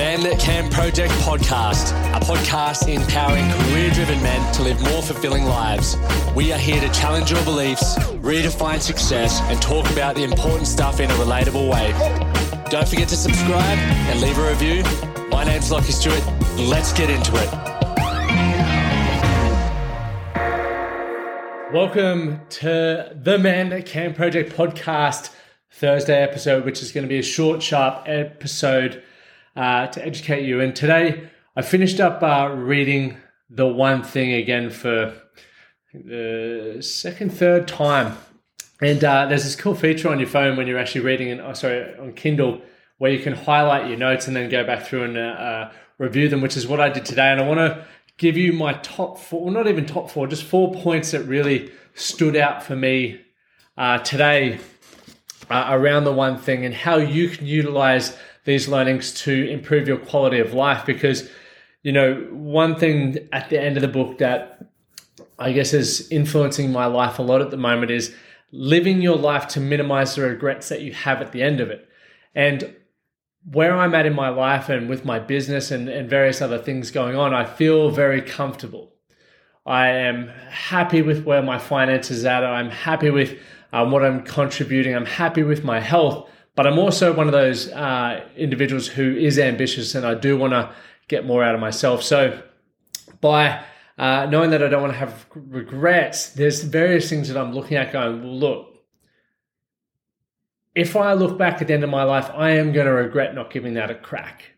Man 0.00 0.22
That 0.22 0.40
Can 0.40 0.70
Project 0.70 1.12
podcast, 1.12 1.90
a 2.16 2.20
podcast 2.20 2.88
empowering 2.88 3.50
career 3.50 3.90
driven 3.90 4.22
men 4.22 4.54
to 4.54 4.62
live 4.62 4.80
more 4.80 5.02
fulfilling 5.02 5.44
lives. 5.44 5.94
We 6.34 6.54
are 6.54 6.58
here 6.58 6.80
to 6.80 6.88
challenge 6.88 7.30
your 7.30 7.44
beliefs, 7.44 7.98
redefine 8.22 8.80
success, 8.80 9.42
and 9.42 9.60
talk 9.60 9.90
about 9.90 10.14
the 10.14 10.24
important 10.24 10.68
stuff 10.68 11.00
in 11.00 11.10
a 11.10 11.14
relatable 11.16 11.70
way. 11.70 11.92
Don't 12.70 12.88
forget 12.88 13.08
to 13.08 13.14
subscribe 13.14 13.76
and 14.08 14.22
leave 14.22 14.38
a 14.38 14.48
review. 14.48 14.84
My 15.28 15.44
name's 15.44 15.68
Lachie 15.70 15.92
Stuart. 15.92 16.24
Let's 16.56 16.94
get 16.94 17.10
into 17.10 17.32
it. 17.36 17.50
Welcome 21.74 22.40
to 22.48 23.14
the 23.22 23.38
Man 23.38 23.68
That 23.68 23.84
Can 23.84 24.14
Project 24.14 24.56
podcast, 24.56 25.34
Thursday 25.70 26.22
episode, 26.22 26.64
which 26.64 26.80
is 26.80 26.90
going 26.90 27.04
to 27.04 27.08
be 27.08 27.18
a 27.18 27.22
short, 27.22 27.62
sharp 27.62 28.04
episode 28.08 29.02
uh, 29.56 29.86
to 29.88 30.04
educate 30.04 30.44
you. 30.44 30.60
And 30.60 30.74
today 30.74 31.28
I 31.56 31.62
finished 31.62 32.00
up 32.00 32.22
uh, 32.22 32.54
reading 32.54 33.16
The 33.48 33.66
One 33.66 34.02
Thing 34.02 34.32
again 34.32 34.70
for 34.70 35.14
the 35.92 36.78
second, 36.80 37.32
third 37.32 37.66
time. 37.66 38.16
And 38.80 39.02
uh, 39.04 39.26
there's 39.26 39.44
this 39.44 39.56
cool 39.56 39.74
feature 39.74 40.08
on 40.08 40.18
your 40.18 40.28
phone 40.28 40.56
when 40.56 40.66
you're 40.66 40.78
actually 40.78 41.02
reading, 41.02 41.28
it. 41.28 41.40
oh, 41.40 41.52
sorry, 41.52 41.96
on 41.98 42.14
Kindle, 42.14 42.62
where 42.98 43.10
you 43.10 43.18
can 43.18 43.34
highlight 43.34 43.88
your 43.88 43.98
notes 43.98 44.26
and 44.26 44.34
then 44.34 44.48
go 44.48 44.64
back 44.64 44.86
through 44.86 45.04
and 45.04 45.18
uh, 45.18 45.20
uh, 45.20 45.72
review 45.98 46.28
them, 46.28 46.40
which 46.40 46.56
is 46.56 46.66
what 46.66 46.80
I 46.80 46.88
did 46.88 47.04
today. 47.04 47.30
And 47.30 47.40
I 47.40 47.46
want 47.46 47.58
to 47.58 47.86
give 48.16 48.36
you 48.36 48.52
my 48.52 48.74
top 48.74 49.18
four, 49.18 49.44
well, 49.44 49.52
not 49.52 49.66
even 49.66 49.84
top 49.84 50.10
four, 50.10 50.26
just 50.26 50.44
four 50.44 50.72
points 50.72 51.10
that 51.10 51.24
really 51.24 51.70
stood 51.94 52.36
out 52.36 52.62
for 52.62 52.76
me 52.76 53.20
uh, 53.76 53.98
today 53.98 54.60
around 55.50 56.04
the 56.04 56.12
one 56.12 56.38
thing 56.38 56.64
and 56.64 56.74
how 56.74 56.96
you 56.96 57.28
can 57.28 57.46
utilize 57.46 58.16
these 58.44 58.68
learnings 58.68 59.12
to 59.12 59.48
improve 59.48 59.86
your 59.86 59.98
quality 59.98 60.38
of 60.38 60.54
life 60.54 60.84
because 60.86 61.28
you 61.82 61.92
know 61.92 62.14
one 62.30 62.76
thing 62.76 63.28
at 63.32 63.48
the 63.50 63.60
end 63.60 63.76
of 63.76 63.80
the 63.82 63.88
book 63.88 64.18
that 64.18 64.66
i 65.38 65.52
guess 65.52 65.72
is 65.72 66.10
influencing 66.10 66.72
my 66.72 66.86
life 66.86 67.18
a 67.18 67.22
lot 67.22 67.40
at 67.40 67.50
the 67.50 67.56
moment 67.56 67.90
is 67.90 68.14
living 68.52 69.00
your 69.00 69.16
life 69.16 69.46
to 69.48 69.60
minimize 69.60 70.14
the 70.14 70.22
regrets 70.22 70.68
that 70.68 70.82
you 70.82 70.92
have 70.92 71.20
at 71.20 71.32
the 71.32 71.42
end 71.42 71.60
of 71.60 71.70
it. 71.70 71.88
And 72.34 72.74
where 73.50 73.76
i'm 73.76 73.94
at 73.94 74.06
in 74.06 74.14
my 74.14 74.28
life 74.28 74.68
and 74.68 74.88
with 74.88 75.04
my 75.04 75.18
business 75.18 75.70
and, 75.70 75.88
and 75.88 76.10
various 76.10 76.42
other 76.42 76.58
things 76.58 76.90
going 76.90 77.16
on 77.16 77.32
i 77.32 77.44
feel 77.44 77.90
very 77.90 78.20
comfortable. 78.20 78.92
I 79.66 79.88
am 79.88 80.28
happy 80.50 81.02
with 81.02 81.24
where 81.24 81.42
my 81.42 81.58
finances 81.58 82.24
are 82.24 82.42
at. 82.42 82.44
I'm 82.44 82.70
happy 82.70 83.10
with 83.10 83.38
um, 83.72 83.90
what 83.92 84.04
i'm 84.04 84.22
contributing. 84.24 84.94
I'm 84.94 85.06
happy 85.06 85.42
with 85.42 85.64
my 85.64 85.80
health 85.80 86.28
but 86.60 86.66
I'm 86.66 86.78
also 86.78 87.14
one 87.14 87.26
of 87.26 87.32
those 87.32 87.68
uh, 87.68 88.22
individuals 88.36 88.86
who 88.86 89.16
is 89.16 89.38
ambitious 89.38 89.94
and 89.94 90.04
I 90.04 90.12
do 90.12 90.36
want 90.36 90.52
to 90.52 90.70
get 91.08 91.24
more 91.24 91.42
out 91.42 91.54
of 91.54 91.60
myself. 91.62 92.02
So 92.02 92.38
by 93.22 93.64
uh, 93.96 94.26
knowing 94.26 94.50
that 94.50 94.62
I 94.62 94.68
don't 94.68 94.82
want 94.82 94.92
to 94.92 94.98
have 94.98 95.24
regrets, 95.32 96.28
there's 96.34 96.62
various 96.62 97.08
things 97.08 97.28
that 97.28 97.40
I'm 97.40 97.54
looking 97.54 97.78
at 97.78 97.94
going, 97.94 98.22
well, 98.22 98.38
look, 98.38 98.74
if 100.74 100.96
I 100.96 101.14
look 101.14 101.38
back 101.38 101.62
at 101.62 101.68
the 101.68 101.72
end 101.72 101.82
of 101.82 101.88
my 101.88 102.02
life, 102.02 102.28
I 102.34 102.50
am 102.50 102.72
going 102.72 102.84
to 102.84 102.92
regret 102.92 103.34
not 103.34 103.50
giving 103.50 103.72
that 103.72 103.90
a 103.90 103.94
crack. 103.94 104.50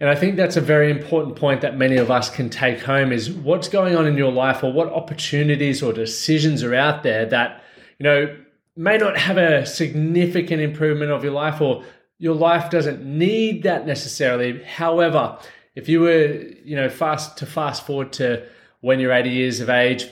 And 0.00 0.10
I 0.10 0.16
think 0.16 0.36
that's 0.36 0.58
a 0.58 0.60
very 0.60 0.90
important 0.90 1.36
point 1.36 1.62
that 1.62 1.78
many 1.78 1.96
of 1.96 2.10
us 2.10 2.28
can 2.28 2.50
take 2.50 2.80
home 2.80 3.10
is 3.10 3.30
what's 3.30 3.68
going 3.70 3.96
on 3.96 4.06
in 4.06 4.18
your 4.18 4.32
life 4.32 4.62
or 4.62 4.70
what 4.70 4.92
opportunities 4.92 5.82
or 5.82 5.94
decisions 5.94 6.62
are 6.62 6.74
out 6.74 7.04
there 7.04 7.24
that, 7.24 7.62
you 7.98 8.04
know, 8.04 8.36
may 8.78 8.96
not 8.96 9.18
have 9.18 9.36
a 9.36 9.66
significant 9.66 10.62
improvement 10.62 11.10
of 11.10 11.24
your 11.24 11.32
life 11.32 11.60
or 11.60 11.82
your 12.18 12.34
life 12.34 12.70
doesn't 12.70 13.04
need 13.04 13.64
that 13.64 13.86
necessarily. 13.86 14.62
However, 14.62 15.36
if 15.74 15.88
you 15.88 16.00
were, 16.00 16.44
you 16.64 16.76
know, 16.76 16.88
fast 16.88 17.38
to 17.38 17.46
fast 17.46 17.84
forward 17.84 18.12
to 18.14 18.46
when 18.80 19.00
you're 19.00 19.12
80 19.12 19.30
years 19.30 19.60
of 19.60 19.68
age 19.68 20.06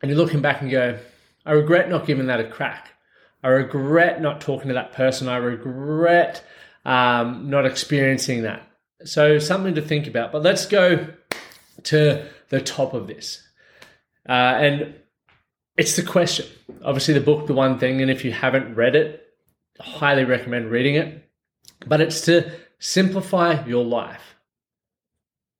and 0.00 0.10
you're 0.10 0.18
looking 0.18 0.40
back 0.40 0.62
and 0.62 0.70
go, 0.70 0.98
I 1.44 1.52
regret 1.52 1.90
not 1.90 2.06
giving 2.06 2.26
that 2.26 2.40
a 2.40 2.48
crack. 2.48 2.94
I 3.42 3.48
regret 3.48 4.22
not 4.22 4.40
talking 4.40 4.68
to 4.68 4.74
that 4.74 4.92
person. 4.92 5.28
I 5.28 5.36
regret 5.36 6.42
um, 6.86 7.50
not 7.50 7.66
experiencing 7.66 8.42
that. 8.42 8.62
So, 9.04 9.38
something 9.38 9.74
to 9.76 9.82
think 9.82 10.06
about. 10.06 10.32
But 10.32 10.42
let's 10.42 10.66
go 10.66 11.06
to 11.84 12.26
the 12.48 12.60
top 12.60 12.94
of 12.94 13.06
this. 13.06 13.46
Uh, 14.28 14.32
and 14.32 14.94
it's 15.78 15.96
the 15.96 16.02
question. 16.02 16.46
Obviously, 16.84 17.14
the 17.14 17.20
book, 17.20 17.46
The 17.46 17.54
One 17.54 17.78
Thing, 17.78 18.02
and 18.02 18.10
if 18.10 18.24
you 18.24 18.32
haven't 18.32 18.74
read 18.74 18.96
it, 18.96 19.24
highly 19.80 20.24
recommend 20.24 20.70
reading 20.70 20.96
it. 20.96 21.24
But 21.86 22.00
it's 22.00 22.20
to 22.22 22.50
simplify 22.80 23.64
your 23.64 23.84
life. 23.84 24.34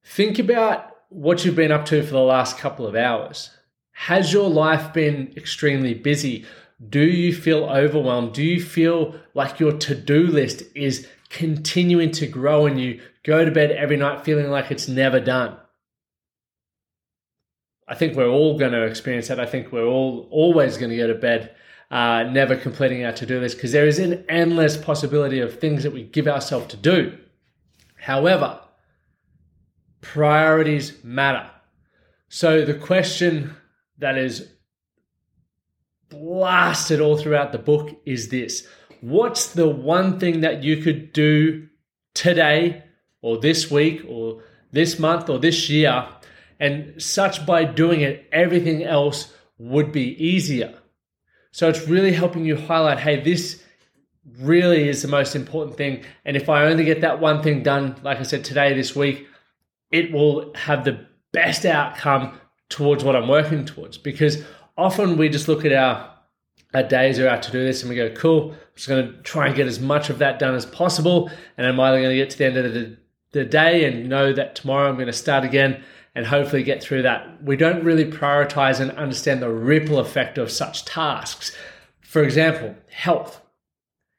Think 0.05 0.39
about 0.39 0.97
what 1.09 1.45
you've 1.45 1.57
been 1.57 1.73
up 1.73 1.87
to 1.87 2.03
for 2.03 2.13
the 2.13 2.19
last 2.19 2.59
couple 2.59 2.87
of 2.87 2.97
hours. 2.97 3.51
Has 3.93 4.33
your 4.33 4.51
life 4.51 4.93
been 4.93 5.33
extremely 5.37 5.95
busy? 5.95 6.45
Do 6.89 7.01
you 7.01 7.33
feel 7.33 7.65
overwhelmed? 7.65 8.35
Do 8.35 8.45
you 8.45 8.61
feel 8.61 9.15
like 9.35 9.61
your 9.61 9.73
to 9.73 9.95
do 9.95 10.27
list 10.27 10.63
is 10.75 11.09
continuing 11.31 12.11
to 12.13 12.27
grow 12.27 12.67
and 12.67 12.81
you 12.81 13.01
go 13.23 13.45
to 13.45 13.51
bed 13.51 13.71
every 13.71 13.97
night 13.97 14.25
feeling 14.25 14.51
like 14.51 14.71
it's 14.71 14.89
never 14.89 15.21
done? 15.21 15.57
I 17.89 17.95
think 17.95 18.17
we're 18.17 18.29
all 18.29 18.59
going 18.59 18.73
to 18.73 18.83
experience 18.83 19.29
that. 19.29 19.41
I 19.41 19.47
think 19.47 19.73
we're 19.73 19.87
all 19.87 20.29
always 20.31 20.77
going 20.77 20.91
to 20.91 20.97
go 20.97 21.07
to 21.07 21.15
bed 21.15 21.55
uh, 21.91 22.25
never 22.25 22.55
completing 22.55 23.05
our 23.05 23.13
to 23.13 23.25
do 23.25 23.41
list 23.41 23.57
because 23.57 23.73
there 23.73 23.87
is 23.87 23.99
an 23.99 24.25
endless 24.29 24.77
possibility 24.77 25.41
of 25.41 25.59
things 25.59 25.83
that 25.83 25.93
we 25.93 26.03
give 26.03 26.29
ourselves 26.29 26.67
to 26.67 26.77
do. 26.77 27.17
However, 27.97 28.61
priorities 30.03 31.03
matter. 31.03 31.49
So 32.29 32.65
the 32.65 32.75
question 32.75 33.57
that 33.99 34.19
is 34.19 34.53
blasted 36.11 37.01
all 37.01 37.17
throughout 37.17 37.53
the 37.53 37.59
book 37.59 38.01
is 38.05 38.29
this 38.29 38.67
What's 39.01 39.53
the 39.53 39.69
one 39.69 40.19
thing 40.19 40.41
that 40.41 40.63
you 40.63 40.83
could 40.83 41.13
do 41.13 41.69
today 42.15 42.83
or 43.23 43.39
this 43.39 43.71
week 43.71 44.03
or 44.09 44.43
this 44.73 44.99
month 44.99 45.31
or 45.31 45.39
this 45.39 45.71
year 45.71 46.07
and 46.61 47.01
such 47.01 47.47
by 47.47 47.65
doing 47.65 48.01
it, 48.01 48.29
everything 48.33 48.85
else 48.85 49.33
would 49.59 49.93
be 49.93 50.15
easier. 50.23 50.75
So 51.53 51.69
it's 51.69 51.87
really 51.89 52.13
helping 52.13 52.45
you 52.45 52.57
highlight 52.57 52.99
hey, 52.99 53.21
this 53.21 53.63
really 54.41 54.89
is 54.89 55.03
the 55.03 55.09
most 55.09 55.35
important 55.35 55.77
thing. 55.77 56.05
And 56.25 56.37
if 56.37 56.49
I 56.49 56.67
only 56.67 56.85
get 56.85 57.01
that 57.01 57.21
one 57.21 57.43
thing 57.43 57.63
done, 57.63 57.97
like 58.03 58.19
I 58.19 58.23
said 58.23 58.45
today, 58.45 58.75
this 58.75 58.95
week, 58.95 59.27
it 59.91 60.13
will 60.13 60.53
have 60.55 60.85
the 60.85 61.07
best 61.33 61.65
outcome 61.65 62.39
towards 62.69 63.03
what 63.03 63.17
I'm 63.17 63.29
working 63.29 63.65
towards. 63.65 63.97
Because 63.97 64.45
often 64.77 65.17
we 65.17 65.29
just 65.29 65.49
look 65.49 65.65
at 65.65 65.73
our 65.73 66.15
our 66.75 66.83
days 66.83 67.19
or 67.19 67.29
our 67.29 67.41
to 67.41 67.51
do 67.51 67.61
list 67.61 67.83
and 67.83 67.89
we 67.89 67.97
go, 67.97 68.11
cool, 68.11 68.51
I'm 68.51 68.59
just 68.75 68.89
going 68.89 69.07
to 69.07 69.23
try 69.23 69.47
and 69.47 69.57
get 69.57 69.67
as 69.67 69.81
much 69.81 70.11
of 70.11 70.19
that 70.19 70.39
done 70.39 70.55
as 70.55 70.67
possible. 70.67 71.31
And 71.57 71.67
I'm 71.67 71.81
either 71.81 71.99
going 71.99 72.11
to 72.11 72.17
get 72.17 72.31
to 72.31 72.39
the 72.39 72.45
end 72.45 72.57
of 72.59 72.75
the, 72.75 72.97
the 73.33 73.45
day 73.45 73.85
and 73.85 74.09
know 74.09 74.33
that 74.33 74.55
tomorrow 74.55 74.89
I'm 74.89 74.95
going 74.95 75.07
to 75.07 75.13
start 75.13 75.45
again 75.45 75.83
and 76.15 76.27
hopefully 76.27 76.63
get 76.63 76.83
through 76.83 77.03
that. 77.03 77.43
We 77.43 77.57
don't 77.57 77.85
really 77.85 78.11
prioritize 78.11 78.81
and 78.81 78.91
understand 78.93 79.43
the 79.43 79.51
ripple 79.51 79.99
effect 79.99 80.39
of 80.39 80.51
such 80.51 80.85
tasks. 80.85 81.57
For 82.01 82.23
example, 82.23 82.75
health. 82.91 83.41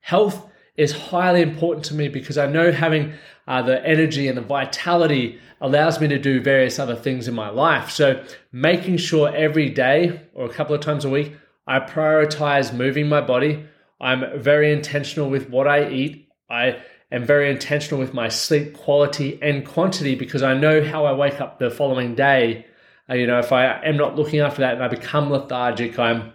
Health 0.01 0.49
is 0.77 0.91
highly 0.93 1.41
important 1.41 1.85
to 1.85 1.93
me 1.93 2.07
because 2.07 2.37
I 2.37 2.45
know 2.45 2.71
having 2.71 3.13
uh, 3.47 3.61
the 3.63 3.85
energy 3.85 4.27
and 4.27 4.37
the 4.37 4.41
vitality 4.41 5.39
allows 5.59 5.99
me 5.99 6.07
to 6.07 6.17
do 6.17 6.39
various 6.39 6.79
other 6.79 6.95
things 6.95 7.27
in 7.27 7.33
my 7.33 7.49
life. 7.49 7.89
So, 7.89 8.23
making 8.51 8.97
sure 8.97 9.35
every 9.35 9.69
day 9.69 10.21
or 10.33 10.45
a 10.45 10.53
couple 10.53 10.75
of 10.75 10.81
times 10.81 11.03
a 11.03 11.09
week, 11.09 11.35
I 11.67 11.79
prioritize 11.79 12.73
moving 12.73 13.09
my 13.09 13.21
body. 13.21 13.65
I'm 13.99 14.39
very 14.39 14.71
intentional 14.71 15.29
with 15.29 15.49
what 15.49 15.67
I 15.67 15.89
eat. 15.89 16.29
I 16.49 16.81
am 17.11 17.25
very 17.25 17.49
intentional 17.49 17.99
with 17.99 18.13
my 18.13 18.29
sleep 18.29 18.77
quality 18.77 19.39
and 19.41 19.65
quantity 19.65 20.15
because 20.15 20.43
I 20.43 20.53
know 20.53 20.83
how 20.83 21.05
I 21.05 21.13
wake 21.13 21.41
up 21.41 21.59
the 21.59 21.71
following 21.71 22.15
day. 22.15 22.65
Uh, 23.09 23.15
you 23.15 23.27
know, 23.27 23.39
if 23.39 23.51
I 23.51 23.81
am 23.83 23.97
not 23.97 24.15
looking 24.15 24.39
after 24.39 24.61
that 24.61 24.75
and 24.75 24.83
I 24.83 24.87
become 24.87 25.31
lethargic, 25.31 25.97
I'm 25.97 26.33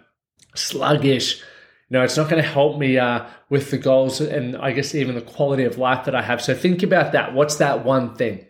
sluggish. 0.55 1.39
You 1.89 1.97
know, 1.97 2.03
it's 2.03 2.17
not 2.17 2.29
going 2.29 2.41
to 2.41 2.49
help 2.49 2.77
me 2.77 2.97
uh, 2.97 3.25
with 3.49 3.71
the 3.71 3.77
goals 3.77 4.19
and 4.19 4.57
I 4.57 4.71
guess 4.71 4.95
even 4.95 5.15
the 5.15 5.21
quality 5.21 5.63
of 5.63 5.77
life 5.77 6.05
that 6.05 6.15
I 6.15 6.21
have. 6.21 6.41
So 6.41 6.53
think 6.53 6.83
about 6.83 7.11
that. 7.13 7.33
What's 7.33 7.55
that 7.57 7.85
one 7.85 8.15
thing? 8.15 8.45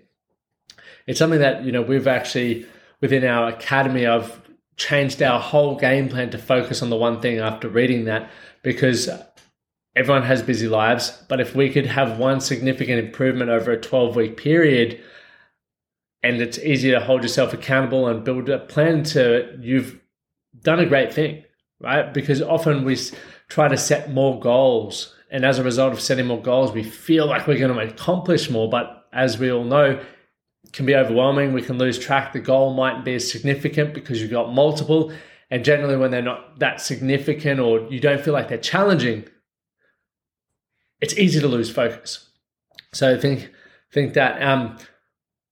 it's 1.08 1.20
something 1.20 1.40
that 1.40 1.64
you 1.64 1.72
know 1.72 1.82
we've 1.82 2.08
actually 2.08 2.66
within 3.02 3.24
our 3.24 3.50
academy 3.50 4.06
i've 4.06 4.42
changed 4.78 5.22
our 5.22 5.40
whole 5.40 5.76
game 5.78 6.10
plan 6.10 6.30
to 6.30 6.38
focus 6.38 6.82
on 6.82 6.90
the 6.90 6.96
one 6.96 7.22
thing 7.22 7.40
after 7.40 7.70
reading 7.70 8.06
that 8.06 8.30
because 8.62 9.10
everyone 9.96 10.24
has 10.24 10.42
busy 10.42 10.68
lives 10.68 11.24
but 11.28 11.40
if 11.40 11.56
we 11.56 11.70
could 11.70 11.86
have 11.86 12.20
one 12.20 12.40
significant 12.40 13.00
improvement 13.00 13.50
over 13.50 13.72
a 13.72 13.82
12 13.82 14.16
week 14.16 14.38
period 14.38 15.02
and 16.24 16.42
it's 16.42 16.58
easy 16.60 16.92
to 16.92 17.00
hold 17.00 17.22
yourself 17.22 17.54
accountable 17.54 18.08
and 18.08 18.24
build 18.24 18.50
a 18.50 18.60
plan 18.60 19.04
to 19.04 19.58
you've 19.62 20.00
done 20.62 20.80
a 20.80 20.86
great 20.86 21.14
thing 21.14 21.44
right 21.80 22.14
because 22.14 22.42
often 22.42 22.84
we 22.84 22.98
try 23.48 23.68
to 23.68 23.78
set 23.78 24.12
more 24.12 24.40
goals 24.40 25.14
and 25.32 25.46
as 25.46 25.60
a 25.60 25.64
result 25.64 25.94
of 25.94 26.02
setting 26.02 26.28
more 26.28 26.42
goals 26.42 26.72
we 26.72 26.84
feel 26.84 27.26
like 27.28 27.48
we're 27.48 27.58
going 27.58 27.74
to 27.74 27.94
accomplish 27.94 28.50
more 28.50 28.70
but 28.70 29.08
as 29.14 29.38
we 29.38 29.52
all 29.52 29.64
know 29.64 30.00
can 30.76 30.86
be 30.86 30.96
overwhelming. 30.96 31.54
We 31.54 31.62
can 31.62 31.78
lose 31.78 31.98
track. 31.98 32.34
The 32.34 32.40
goal 32.40 32.74
mightn't 32.74 33.06
be 33.06 33.16
as 33.16 33.32
significant 33.32 33.94
because 33.94 34.22
you've 34.22 34.32
got 34.32 34.54
multiple. 34.54 35.12
And 35.50 35.64
generally, 35.64 35.96
when 35.96 36.12
they're 36.12 36.22
not 36.22 36.60
that 36.60 36.82
significant 36.82 37.60
or 37.60 37.88
you 37.90 38.00
don't 38.00 38.22
feel 38.22 38.34
like 38.34 38.50
they're 38.50 38.58
challenging, 38.58 39.26
it's 41.06 41.18
easy 41.18 41.40
to 41.40 41.48
lose 41.48 41.70
focus. 41.70 42.30
So 42.94 43.20
think 43.20 43.52
think 43.92 44.14
that. 44.14 44.42
Um, 44.42 44.78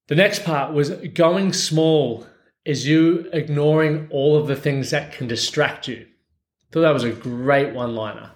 the 0.07 0.15
next 0.15 0.43
part 0.43 0.73
was 0.73 0.89
going 1.13 1.53
small 1.53 2.27
is 2.65 2.85
you 2.85 3.29
ignoring 3.31 4.07
all 4.11 4.35
of 4.35 4.47
the 4.47 4.55
things 4.55 4.91
that 4.91 5.13
can 5.13 5.27
distract 5.27 5.87
you. 5.87 6.05
I 6.05 6.67
thought 6.71 6.81
that 6.81 6.93
was 6.93 7.05
a 7.05 7.11
great 7.11 7.73
one 7.73 7.95
liner, 7.95 8.31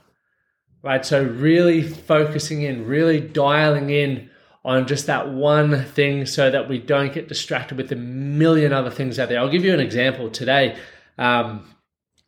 right? 0.81 1.05
So 1.05 1.23
really 1.23 1.81
focusing 1.81 2.61
in, 2.61 2.87
really 2.87 3.19
dialing 3.19 3.89
in 3.89 4.29
on 4.63 4.87
just 4.87 5.07
that 5.07 5.29
one 5.29 5.83
thing 5.83 6.25
so 6.25 6.49
that 6.49 6.69
we 6.69 6.77
don't 6.77 7.13
get 7.13 7.27
distracted 7.27 7.77
with 7.77 7.91
a 7.91 7.95
million 7.95 8.71
other 8.71 8.89
things 8.89 9.19
out 9.19 9.29
there. 9.29 9.39
I'll 9.39 9.49
give 9.49 9.65
you 9.65 9.73
an 9.73 9.79
example 9.79 10.29
today. 10.29 10.77
Um, 11.17 11.73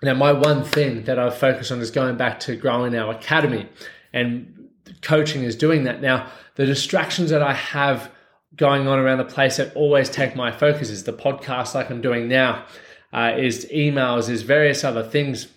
now, 0.02 0.14
my 0.14 0.32
one 0.32 0.64
thing 0.64 1.04
that 1.04 1.20
I've 1.20 1.38
focused 1.38 1.72
on 1.72 1.80
is 1.80 1.92
going 1.92 2.18
back 2.18 2.40
to 2.42 2.56
growing 2.56 2.96
our 2.96 3.14
academy, 3.14 3.68
and 4.14 4.59
coaching 5.02 5.44
is 5.44 5.56
doing 5.56 5.84
that. 5.84 6.02
Now, 6.02 6.30
the 6.56 6.66
distractions 6.66 7.30
that 7.30 7.42
I 7.42 7.54
have 7.54 8.12
going 8.56 8.88
on 8.88 9.00
around 9.00 9.20
the 9.20 9.26
place 9.26 9.58
that 9.58 9.76
always 9.76 10.10
take 10.10 10.36
my 10.36 10.52
focus 10.52 10.90
is 10.90 11.04
the 11.04 11.14
podcast, 11.14 11.76
like 11.76 11.90
I'm 11.90 12.02
doing 12.02 12.28
now, 12.28 12.66
uh, 13.14 13.34
is 13.38 13.66
emails, 13.74 14.30
is 14.30 14.42
various 14.42 14.84
other 14.84 15.04
things 15.04 15.48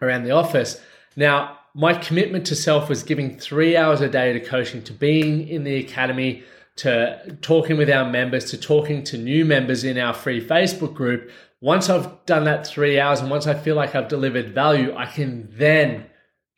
around 0.00 0.24
the 0.24 0.30
office. 0.30 0.80
Now, 1.16 1.58
my 1.74 1.94
commitment 1.94 2.46
to 2.46 2.56
self 2.56 2.88
was 2.88 3.02
giving 3.02 3.38
three 3.38 3.76
hours 3.76 4.00
a 4.00 4.08
day 4.08 4.32
to 4.32 4.40
coaching, 4.40 4.82
to 4.84 4.92
being 4.92 5.46
in 5.48 5.64
the 5.64 5.76
academy, 5.76 6.42
to 6.76 7.36
talking 7.42 7.76
with 7.76 7.90
our 7.90 8.08
members, 8.08 8.46
to 8.46 8.56
talking 8.56 9.04
to 9.04 9.18
new 9.18 9.44
members 9.44 9.84
in 9.84 9.98
our 9.98 10.14
free 10.14 10.44
Facebook 10.44 10.94
group. 10.94 11.30
Once 11.60 11.90
I've 11.90 12.24
done 12.26 12.44
that 12.44 12.66
three 12.66 12.98
hours 12.98 13.20
and 13.20 13.30
once 13.30 13.46
I 13.46 13.54
feel 13.54 13.76
like 13.76 13.94
I've 13.94 14.08
delivered 14.08 14.54
value, 14.54 14.94
I 14.96 15.06
can 15.06 15.48
then 15.52 16.06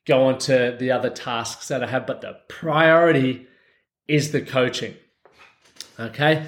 go 0.07 0.25
on 0.25 0.39
to 0.39 0.77
the 0.79 0.91
other 0.91 1.11
tasks 1.11 1.69
that 1.69 1.83
I 1.83 1.87
have. 1.87 2.07
But 2.07 2.21
the 2.21 2.39
priority 2.49 3.47
is 4.09 4.33
the 4.33 4.43
coaching. 4.43 4.95
Okay. 5.99 6.47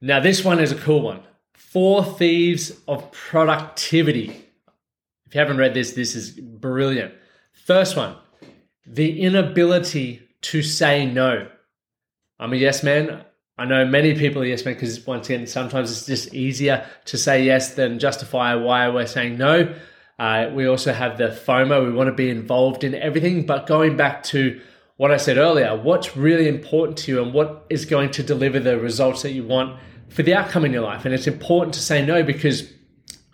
Now, 0.00 0.20
this 0.20 0.44
one 0.44 0.60
is 0.60 0.72
a 0.72 0.76
cool 0.76 1.02
one 1.02 1.22
Four 1.52 2.04
Thieves 2.04 2.72
of 2.88 3.12
Productivity. 3.12 4.44
If 5.26 5.34
you 5.34 5.40
haven't 5.40 5.58
read 5.58 5.74
this, 5.74 5.92
this 5.92 6.16
is 6.16 6.30
brilliant. 6.30 7.14
First 7.52 7.96
one, 7.96 8.16
the 8.84 9.20
inability 9.20 10.28
to 10.42 10.62
say 10.62 11.06
no. 11.06 11.48
I'm 12.40 12.52
a 12.52 12.56
yes 12.56 12.82
man. 12.82 13.24
I 13.56 13.66
know 13.66 13.84
many 13.84 14.14
people 14.14 14.42
are 14.42 14.46
yes 14.46 14.64
men 14.64 14.74
because 14.74 15.06
once 15.06 15.28
again, 15.28 15.46
sometimes 15.46 15.92
it's 15.92 16.06
just 16.06 16.34
easier 16.34 16.86
to 17.04 17.18
say 17.18 17.44
yes 17.44 17.74
than 17.74 17.98
justify 17.98 18.54
why 18.54 18.88
we're 18.88 19.06
saying 19.06 19.36
no. 19.36 19.72
Uh, 20.20 20.50
we 20.52 20.66
also 20.66 20.92
have 20.92 21.16
the 21.16 21.28
FOMO. 21.28 21.86
We 21.86 21.94
want 21.94 22.08
to 22.08 22.14
be 22.14 22.28
involved 22.28 22.84
in 22.84 22.94
everything. 22.94 23.46
But 23.46 23.66
going 23.66 23.96
back 23.96 24.22
to 24.24 24.60
what 24.98 25.10
I 25.10 25.16
said 25.16 25.38
earlier, 25.38 25.74
what's 25.74 26.14
really 26.14 26.46
important 26.46 26.98
to 26.98 27.10
you 27.10 27.22
and 27.22 27.32
what 27.32 27.64
is 27.70 27.86
going 27.86 28.10
to 28.10 28.22
deliver 28.22 28.60
the 28.60 28.78
results 28.78 29.22
that 29.22 29.32
you 29.32 29.44
want 29.46 29.80
for 30.10 30.22
the 30.22 30.34
outcome 30.34 30.66
in 30.66 30.74
your 30.74 30.82
life. 30.82 31.06
And 31.06 31.14
it's 31.14 31.26
important 31.26 31.72
to 31.72 31.80
say 31.80 32.04
no 32.04 32.22
because 32.22 32.70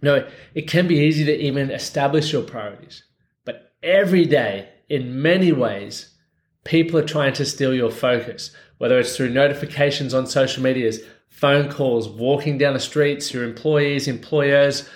you 0.01 0.03
know, 0.03 0.29
it 0.55 0.69
can 0.69 0.87
be 0.87 0.99
easy 0.99 1.25
to 1.25 1.37
even 1.37 1.73
establish 1.73 2.33
your 2.33 2.43
priorities 2.43 3.03
But 3.45 3.73
every 3.83 4.25
day, 4.25 4.69
in 4.89 5.21
many 5.21 5.51
ways, 5.51 6.15
people 6.63 7.01
are 7.01 7.05
trying 7.05 7.33
to 7.33 7.45
steal 7.45 7.75
your 7.75 7.91
focus, 7.91 8.53
whether 8.79 8.97
it's 9.01 9.17
through 9.17 9.31
notifications 9.31 10.15
on 10.15 10.29
social 10.29 10.63
medias, 10.63 11.01
phone 11.31 11.69
calls, 11.69 12.09
walking 12.09 12.59
down 12.59 12.75
the 12.75 12.79
streets, 12.79 13.35
your 13.35 13.43
employees, 13.43 14.07
employers. 14.07 14.89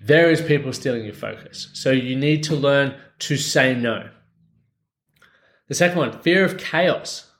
There 0.00 0.30
is 0.30 0.40
people 0.40 0.72
stealing 0.72 1.04
your 1.04 1.14
focus. 1.14 1.68
So 1.74 1.90
you 1.90 2.16
need 2.16 2.42
to 2.44 2.56
learn 2.56 2.94
to 3.20 3.36
say 3.36 3.74
no. 3.74 4.08
The 5.68 5.74
second 5.74 5.98
one, 5.98 6.20
fear 6.20 6.44
of 6.44 6.58
chaos. 6.58 7.30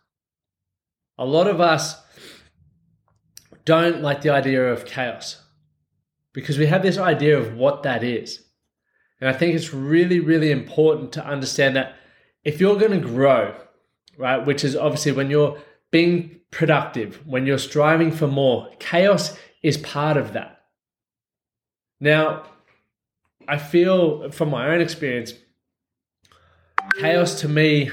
A 1.18 1.24
lot 1.24 1.46
of 1.46 1.60
us 1.60 2.00
don't 3.64 4.02
like 4.02 4.20
the 4.20 4.30
idea 4.30 4.72
of 4.72 4.84
chaos 4.84 5.42
because 6.32 6.58
we 6.58 6.66
have 6.66 6.82
this 6.82 6.98
idea 6.98 7.38
of 7.38 7.54
what 7.54 7.82
that 7.82 8.04
is. 8.04 8.44
And 9.20 9.28
I 9.28 9.32
think 9.32 9.54
it's 9.54 9.74
really, 9.74 10.20
really 10.20 10.50
important 10.50 11.12
to 11.12 11.26
understand 11.26 11.76
that 11.76 11.94
if 12.44 12.60
you're 12.60 12.78
going 12.78 13.00
to 13.00 13.06
grow, 13.06 13.54
right, 14.16 14.44
which 14.44 14.64
is 14.64 14.76
obviously 14.76 15.12
when 15.12 15.30
you're 15.30 15.58
being 15.90 16.40
productive, 16.50 17.26
when 17.26 17.46
you're 17.46 17.58
striving 17.58 18.12
for 18.12 18.26
more, 18.26 18.70
chaos 18.78 19.36
is 19.62 19.76
part 19.76 20.16
of 20.16 20.32
that. 20.34 20.59
Now, 22.00 22.44
I 23.46 23.58
feel 23.58 24.30
from 24.30 24.50
my 24.50 24.68
own 24.68 24.80
experience, 24.80 25.34
chaos 26.98 27.40
to 27.40 27.48
me 27.48 27.90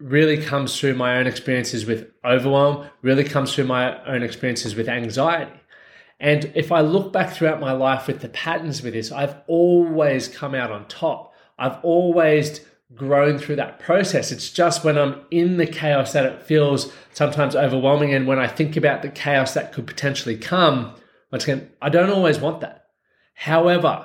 really 0.00 0.40
comes 0.40 0.78
through 0.78 0.94
my 0.94 1.18
own 1.18 1.26
experiences 1.26 1.84
with 1.84 2.10
overwhelm, 2.24 2.86
really 3.02 3.24
comes 3.24 3.54
through 3.54 3.64
my 3.64 4.04
own 4.04 4.22
experiences 4.22 4.76
with 4.76 4.88
anxiety. 4.88 5.58
And 6.20 6.52
if 6.54 6.70
I 6.72 6.80
look 6.80 7.12
back 7.12 7.32
throughout 7.32 7.60
my 7.60 7.72
life 7.72 8.06
with 8.06 8.20
the 8.20 8.28
patterns 8.28 8.82
with 8.82 8.92
this, 8.92 9.10
I've 9.10 9.36
always 9.46 10.28
come 10.28 10.54
out 10.54 10.70
on 10.70 10.86
top. 10.86 11.34
I've 11.58 11.78
always 11.82 12.60
grown 12.94 13.38
through 13.38 13.56
that 13.56 13.78
process. 13.78 14.32
It's 14.32 14.50
just 14.50 14.84
when 14.84 14.96
I'm 14.96 15.20
in 15.30 15.58
the 15.58 15.66
chaos 15.66 16.12
that 16.12 16.24
it 16.24 16.42
feels 16.42 16.92
sometimes 17.12 17.54
overwhelming. 17.54 18.14
And 18.14 18.26
when 18.26 18.38
I 18.38 18.46
think 18.46 18.76
about 18.76 19.02
the 19.02 19.10
chaos 19.10 19.54
that 19.54 19.72
could 19.72 19.86
potentially 19.86 20.36
come, 20.36 20.94
once 21.30 21.44
again, 21.44 21.70
I 21.82 21.88
don't 21.88 22.10
always 22.10 22.38
want 22.38 22.60
that. 22.60 22.87
However, 23.38 24.04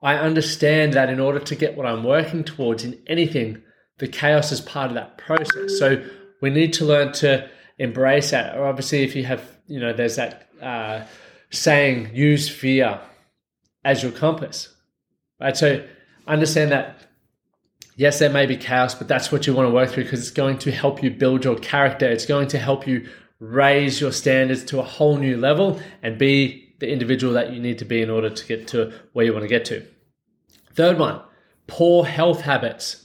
I 0.00 0.14
understand 0.14 0.92
that 0.92 1.08
in 1.08 1.18
order 1.18 1.40
to 1.40 1.56
get 1.56 1.76
what 1.76 1.84
I'm 1.84 2.04
working 2.04 2.44
towards 2.44 2.84
in 2.84 2.96
anything, 3.08 3.60
the 3.98 4.06
chaos 4.06 4.52
is 4.52 4.60
part 4.60 4.90
of 4.90 4.94
that 4.94 5.18
process. 5.18 5.80
So 5.80 6.04
we 6.40 6.50
need 6.50 6.72
to 6.74 6.84
learn 6.84 7.12
to 7.14 7.50
embrace 7.76 8.30
that. 8.30 8.56
Or 8.56 8.68
obviously, 8.68 9.02
if 9.02 9.16
you 9.16 9.24
have, 9.24 9.42
you 9.66 9.80
know, 9.80 9.92
there's 9.92 10.14
that 10.14 10.48
uh, 10.62 11.06
saying 11.50 12.14
use 12.14 12.48
fear 12.48 13.00
as 13.84 14.00
your 14.00 14.12
compass, 14.12 14.72
right? 15.40 15.56
So 15.56 15.84
understand 16.28 16.70
that 16.70 17.00
yes, 17.96 18.20
there 18.20 18.30
may 18.30 18.46
be 18.46 18.56
chaos, 18.56 18.94
but 18.94 19.08
that's 19.08 19.32
what 19.32 19.44
you 19.48 19.54
want 19.54 19.68
to 19.68 19.74
work 19.74 19.90
through 19.90 20.04
because 20.04 20.20
it's 20.20 20.30
going 20.30 20.58
to 20.58 20.70
help 20.70 21.02
you 21.02 21.10
build 21.10 21.44
your 21.44 21.56
character. 21.56 22.08
It's 22.08 22.26
going 22.26 22.46
to 22.48 22.58
help 22.60 22.86
you 22.86 23.08
raise 23.40 24.00
your 24.00 24.12
standards 24.12 24.62
to 24.66 24.78
a 24.78 24.84
whole 24.84 25.16
new 25.16 25.36
level 25.36 25.80
and 26.00 26.16
be 26.16 26.67
the 26.78 26.90
individual 26.90 27.32
that 27.34 27.52
you 27.52 27.60
need 27.60 27.78
to 27.78 27.84
be 27.84 28.02
in 28.02 28.10
order 28.10 28.30
to 28.30 28.46
get 28.46 28.68
to 28.68 28.92
where 29.12 29.24
you 29.24 29.32
want 29.32 29.42
to 29.42 29.48
get 29.48 29.64
to. 29.66 29.86
Third 30.74 30.98
one, 30.98 31.20
poor 31.66 32.04
health 32.04 32.42
habits. 32.42 33.04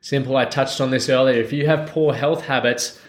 Simple, 0.00 0.36
I 0.36 0.44
touched 0.44 0.80
on 0.80 0.90
this 0.90 1.08
earlier. 1.08 1.40
If 1.40 1.52
you 1.52 1.66
have 1.66 1.88
poor 1.88 2.12
health 2.12 2.44
habits, 2.44 3.00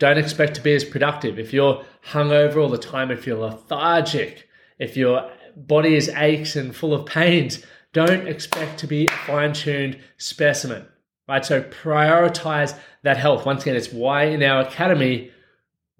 don't 0.00 0.18
expect 0.18 0.54
to 0.54 0.60
be 0.60 0.74
as 0.74 0.84
productive. 0.84 1.38
If 1.38 1.52
you're 1.52 1.84
hungover 2.08 2.56
all 2.56 2.68
the 2.68 2.78
time, 2.78 3.10
if 3.10 3.26
you're 3.26 3.38
lethargic, 3.38 4.48
if 4.78 4.96
your 4.96 5.30
body 5.56 5.94
is 5.94 6.08
aches 6.08 6.56
and 6.56 6.74
full 6.74 6.94
of 6.94 7.06
pains, 7.06 7.64
don't 7.92 8.26
expect 8.26 8.80
to 8.80 8.86
be 8.86 9.06
a 9.06 9.10
fine 9.10 9.52
tuned 9.52 9.98
specimen. 10.16 10.86
right? 11.28 11.44
So 11.44 11.62
prioritize 11.62 12.76
that 13.02 13.16
health. 13.16 13.46
Once 13.46 13.62
again, 13.62 13.76
it's 13.76 13.92
why 13.92 14.24
in 14.24 14.42
our 14.42 14.62
academy 14.62 15.30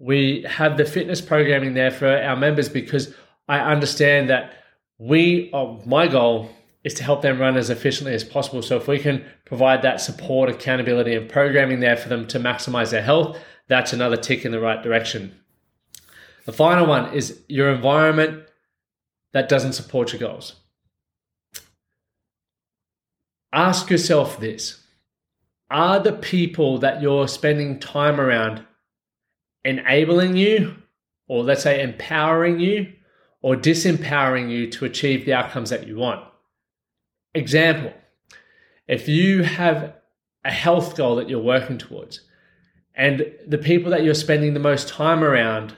we 0.01 0.43
have 0.49 0.77
the 0.77 0.85
fitness 0.85 1.21
programming 1.21 1.75
there 1.75 1.91
for 1.91 2.07
our 2.07 2.35
members 2.35 2.67
because 2.67 3.13
I 3.47 3.59
understand 3.59 4.31
that 4.31 4.53
we, 4.97 5.51
oh, 5.53 5.79
my 5.85 6.07
goal 6.07 6.49
is 6.83 6.95
to 6.95 7.03
help 7.03 7.21
them 7.21 7.39
run 7.39 7.55
as 7.55 7.69
efficiently 7.69 8.15
as 8.15 8.23
possible. 8.23 8.63
So 8.63 8.77
if 8.77 8.87
we 8.87 8.97
can 8.97 9.23
provide 9.45 9.83
that 9.83 10.01
support, 10.01 10.49
accountability, 10.49 11.13
and 11.13 11.29
programming 11.29 11.81
there 11.81 11.95
for 11.95 12.09
them 12.09 12.25
to 12.29 12.39
maximize 12.39 12.89
their 12.89 13.03
health, 13.03 13.37
that's 13.67 13.93
another 13.93 14.17
tick 14.17 14.43
in 14.43 14.51
the 14.51 14.59
right 14.59 14.81
direction. 14.81 15.39
The 16.45 16.53
final 16.53 16.87
one 16.87 17.13
is 17.13 17.39
your 17.47 17.71
environment 17.71 18.45
that 19.33 19.49
doesn't 19.49 19.73
support 19.73 20.11
your 20.11 20.19
goals. 20.19 20.55
Ask 23.53 23.91
yourself 23.91 24.39
this 24.39 24.81
Are 25.69 25.99
the 25.99 26.13
people 26.13 26.79
that 26.79 27.03
you're 27.03 27.27
spending 27.27 27.79
time 27.79 28.19
around 28.19 28.65
enabling 29.63 30.37
you, 30.37 30.75
or 31.27 31.43
let's 31.43 31.63
say 31.63 31.81
empowering 31.81 32.59
you, 32.59 32.93
or 33.41 33.55
disempowering 33.55 34.49
you 34.49 34.69
to 34.71 34.85
achieve 34.85 35.25
the 35.25 35.33
outcomes 35.33 35.69
that 35.69 35.87
you 35.87 35.97
want? 35.97 36.23
Example 37.33 37.93
if 38.91 39.07
you 39.07 39.43
have 39.43 39.93
a 40.43 40.51
health 40.51 40.97
goal 40.97 41.15
that 41.15 41.29
you're 41.29 41.39
working 41.39 41.77
towards, 41.77 42.19
and 42.93 43.25
the 43.47 43.57
people 43.57 43.91
that 43.91 44.03
you're 44.03 44.13
spending 44.13 44.53
the 44.53 44.59
most 44.59 44.89
time 44.89 45.23
around 45.23 45.73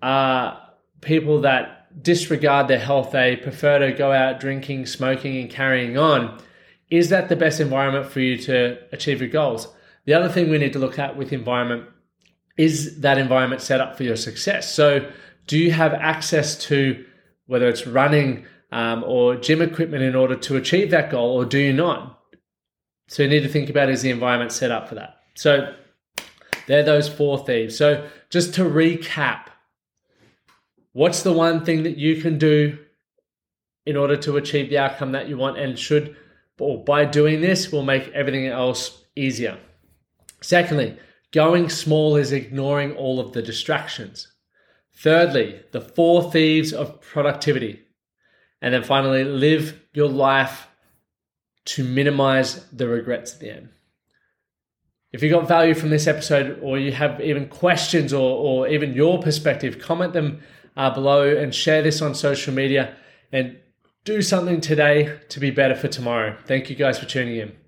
are 0.00 0.58
people 1.02 1.42
that 1.42 2.02
disregard 2.02 2.66
their 2.66 2.78
health, 2.78 3.10
they 3.10 3.36
prefer 3.36 3.78
to 3.78 3.92
go 3.92 4.10
out 4.10 4.40
drinking, 4.40 4.86
smoking, 4.86 5.36
and 5.36 5.50
carrying 5.50 5.98
on. 5.98 6.40
Is 6.90 7.10
that 7.10 7.28
the 7.28 7.36
best 7.36 7.60
environment 7.60 8.06
for 8.10 8.20
you 8.20 8.38
to 8.38 8.78
achieve 8.90 9.20
your 9.20 9.28
goals? 9.28 9.68
The 10.06 10.14
other 10.14 10.30
thing 10.30 10.48
we 10.48 10.56
need 10.56 10.72
to 10.72 10.78
look 10.78 10.98
at 10.98 11.16
with 11.16 11.32
environment 11.34 11.88
is 12.58 13.00
that 13.00 13.16
environment 13.18 13.62
set 13.62 13.80
up 13.80 13.96
for 13.96 14.02
your 14.02 14.16
success? 14.16 14.74
So, 14.74 15.10
do 15.46 15.56
you 15.56 15.72
have 15.72 15.94
access 15.94 16.58
to 16.66 17.04
whether 17.46 17.68
it's 17.68 17.86
running 17.86 18.44
um, 18.70 19.02
or 19.04 19.36
gym 19.36 19.62
equipment 19.62 20.02
in 20.02 20.14
order 20.14 20.36
to 20.36 20.56
achieve 20.56 20.90
that 20.90 21.10
goal, 21.10 21.38
or 21.38 21.46
do 21.46 21.58
you 21.58 21.72
not? 21.72 22.20
So, 23.06 23.22
you 23.22 23.28
need 23.28 23.44
to 23.44 23.48
think 23.48 23.70
about 23.70 23.88
is 23.88 24.02
the 24.02 24.10
environment 24.10 24.52
set 24.52 24.70
up 24.70 24.88
for 24.88 24.96
that? 24.96 25.20
So, 25.34 25.72
they're 26.66 26.82
those 26.82 27.08
four 27.08 27.38
thieves. 27.46 27.78
So, 27.78 28.06
just 28.28 28.54
to 28.54 28.64
recap, 28.64 29.46
what's 30.92 31.22
the 31.22 31.32
one 31.32 31.64
thing 31.64 31.84
that 31.84 31.96
you 31.96 32.20
can 32.20 32.38
do 32.38 32.78
in 33.86 33.96
order 33.96 34.16
to 34.16 34.36
achieve 34.36 34.68
the 34.68 34.78
outcome 34.78 35.12
that 35.12 35.28
you 35.28 35.38
want 35.38 35.58
and 35.58 35.78
should, 35.78 36.16
or 36.58 36.82
by 36.82 37.04
doing 37.04 37.40
this, 37.40 37.70
will 37.70 37.84
make 37.84 38.08
everything 38.08 38.48
else 38.48 39.04
easier? 39.16 39.56
Secondly, 40.40 40.98
going 41.32 41.68
small 41.68 42.16
is 42.16 42.32
ignoring 42.32 42.92
all 42.92 43.20
of 43.20 43.32
the 43.32 43.42
distractions. 43.42 44.28
Thirdly, 44.94 45.60
the 45.72 45.80
four 45.80 46.30
thieves 46.30 46.72
of 46.72 47.00
productivity. 47.00 47.84
And 48.60 48.74
then 48.74 48.82
finally, 48.82 49.24
live 49.24 49.80
your 49.92 50.08
life 50.08 50.66
to 51.66 51.84
minimize 51.84 52.64
the 52.70 52.88
regrets 52.88 53.34
at 53.34 53.40
the 53.40 53.50
end. 53.50 53.68
If 55.12 55.22
you 55.22 55.30
got 55.30 55.48
value 55.48 55.74
from 55.74 55.90
this 55.90 56.06
episode, 56.06 56.58
or 56.62 56.78
you 56.78 56.92
have 56.92 57.20
even 57.20 57.48
questions 57.48 58.12
or, 58.12 58.36
or 58.38 58.68
even 58.68 58.94
your 58.94 59.22
perspective, 59.22 59.78
comment 59.78 60.12
them 60.12 60.42
uh, 60.76 60.90
below 60.90 61.36
and 61.36 61.54
share 61.54 61.82
this 61.82 62.02
on 62.02 62.14
social 62.14 62.52
media 62.52 62.94
and 63.32 63.58
do 64.04 64.22
something 64.22 64.60
today 64.60 65.18
to 65.28 65.40
be 65.40 65.50
better 65.50 65.74
for 65.74 65.88
tomorrow. 65.88 66.36
Thank 66.46 66.70
you 66.70 66.76
guys 66.76 66.98
for 66.98 67.06
tuning 67.06 67.36
in. 67.36 67.67